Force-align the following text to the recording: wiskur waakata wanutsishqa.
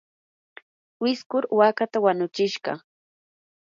wiskur 1.03 1.43
waakata 1.57 1.97
wanutsishqa. 2.05 2.71